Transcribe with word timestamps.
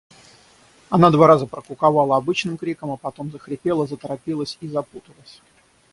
Она 0.89 1.11
два 1.11 1.27
раза 1.27 1.45
прокуковала 1.45 2.17
обычным 2.17 2.57
криком, 2.57 2.89
а 2.89 2.97
потом 2.97 3.29
захрипела, 3.29 3.85
заторопилась 3.85 4.57
и 4.59 4.67
запуталась. 4.67 5.41